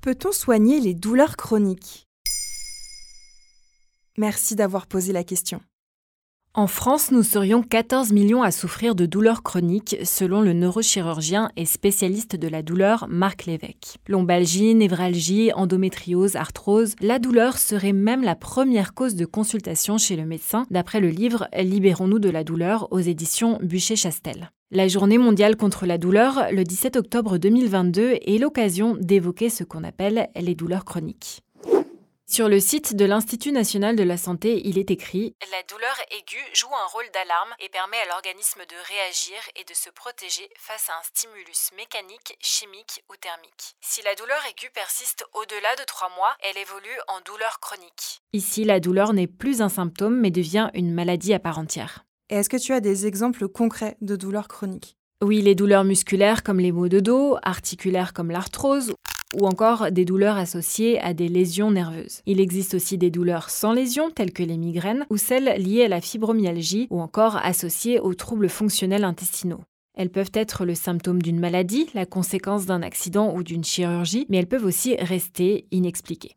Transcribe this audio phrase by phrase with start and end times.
[0.00, 2.06] peut-on soigner les douleurs chroniques?
[4.16, 5.60] Merci d'avoir posé la question.
[6.52, 11.64] En France, nous serions 14 millions à souffrir de douleurs chroniques, selon le neurochirurgien et
[11.64, 13.98] spécialiste de la douleur Marc Lévesque.
[14.08, 20.26] Lombalgie, névralgie, endométriose, arthrose, la douleur serait même la première cause de consultation chez le
[20.26, 24.50] médecin, d'après le livre Libérons-nous de la douleur aux éditions Bûcher-Chastel.
[24.72, 29.82] La journée mondiale contre la douleur, le 17 octobre 2022, est l'occasion d'évoquer ce qu'on
[29.82, 31.42] appelle les douleurs chroniques.
[32.24, 36.54] Sur le site de l'Institut national de la santé, il est écrit La douleur aiguë
[36.54, 40.88] joue un rôle d'alarme et permet à l'organisme de réagir et de se protéger face
[40.88, 43.74] à un stimulus mécanique, chimique ou thermique.
[43.80, 48.22] Si la douleur aiguë persiste au-delà de 3 mois, elle évolue en douleur chronique.
[48.32, 52.04] Ici, la douleur n'est plus un symptôme mais devient une maladie à part entière.
[52.30, 54.96] Et est-ce que tu as des exemples concrets de douleurs chroniques?
[55.22, 58.94] Oui, les douleurs musculaires comme les maux de dos, articulaires comme l'arthrose
[59.40, 62.22] ou encore des douleurs associées à des lésions nerveuses.
[62.26, 65.88] Il existe aussi des douleurs sans lésions telles que les migraines ou celles liées à
[65.88, 69.60] la fibromyalgie ou encore associées aux troubles fonctionnels intestinaux.
[69.96, 74.38] Elles peuvent être le symptôme d'une maladie, la conséquence d'un accident ou d'une chirurgie, mais
[74.38, 76.36] elles peuvent aussi rester inexpliquées.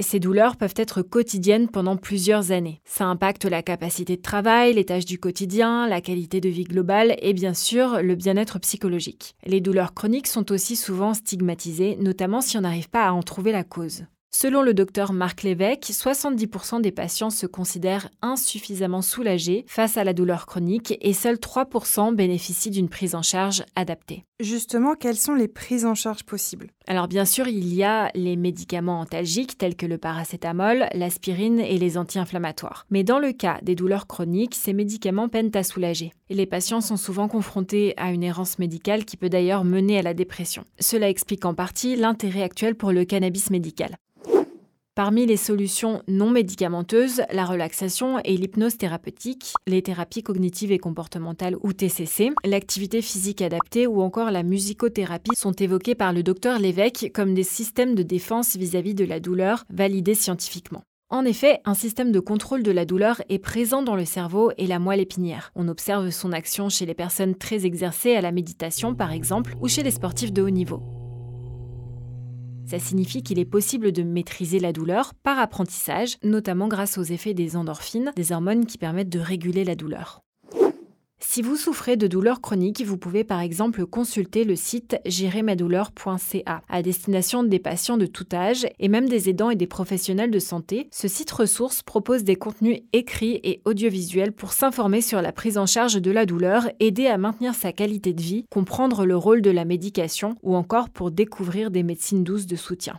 [0.00, 2.80] Ces douleurs peuvent être quotidiennes pendant plusieurs années.
[2.84, 7.16] Ça impacte la capacité de travail, les tâches du quotidien, la qualité de vie globale
[7.20, 9.34] et bien sûr le bien-être psychologique.
[9.44, 13.52] Les douleurs chroniques sont aussi souvent stigmatisées, notamment si on n'arrive pas à en trouver
[13.52, 14.04] la cause.
[14.32, 20.12] Selon le docteur Marc Lévesque, 70% des patients se considèrent insuffisamment soulagés face à la
[20.12, 24.24] douleur chronique et seuls 3% bénéficient d'une prise en charge adaptée.
[24.38, 26.70] Justement, quelles sont les prises en charge possibles?
[26.86, 31.76] Alors bien sûr, il y a les médicaments antalgiques tels que le paracétamol, l'aspirine et
[31.76, 32.86] les anti-inflammatoires.
[32.88, 36.12] Mais dans le cas des douleurs chroniques, ces médicaments peinent à soulager.
[36.30, 40.02] Et les patients sont souvent confrontés à une errance médicale qui peut d'ailleurs mener à
[40.02, 40.64] la dépression.
[40.78, 43.96] Cela explique en partie l'intérêt actuel pour le cannabis médical.
[44.96, 51.56] Parmi les solutions non médicamenteuses, la relaxation et l'hypnose thérapeutique, les thérapies cognitives et comportementales
[51.62, 57.12] ou TCC, l'activité physique adaptée ou encore la musicothérapie sont évoquées par le docteur Lévesque
[57.14, 60.82] comme des systèmes de défense vis-à-vis de la douleur validés scientifiquement.
[61.08, 64.66] En effet, un système de contrôle de la douleur est présent dans le cerveau et
[64.66, 65.52] la moelle épinière.
[65.54, 69.68] On observe son action chez les personnes très exercées à la méditation par exemple ou
[69.68, 70.82] chez les sportifs de haut niveau.
[72.70, 77.34] Ça signifie qu'il est possible de maîtriser la douleur par apprentissage, notamment grâce aux effets
[77.34, 80.22] des endorphines, des hormones qui permettent de réguler la douleur.
[81.22, 86.82] Si vous souffrez de douleurs chroniques, vous pouvez par exemple consulter le site gérermadouleur.ca à
[86.82, 90.88] destination des patients de tout âge et même des aidants et des professionnels de santé.
[90.90, 95.66] Ce site ressource propose des contenus écrits et audiovisuels pour s'informer sur la prise en
[95.66, 99.50] charge de la douleur, aider à maintenir sa qualité de vie, comprendre le rôle de
[99.50, 102.98] la médication ou encore pour découvrir des médecines douces de soutien.